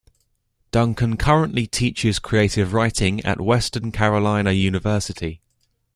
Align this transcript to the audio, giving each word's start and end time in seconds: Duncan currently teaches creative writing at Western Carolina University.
Duncan 0.71 1.15
currently 1.15 1.67
teaches 1.67 2.17
creative 2.17 2.73
writing 2.73 3.23
at 3.23 3.39
Western 3.39 3.91
Carolina 3.91 4.51
University. 4.51 5.41